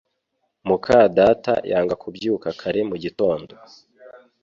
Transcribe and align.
muka 0.67 0.97
data 1.17 1.53
yanga 1.71 1.95
kubyuka 2.01 2.47
kare 2.59 2.81
mu 2.89 2.95
gitondo 3.03 3.53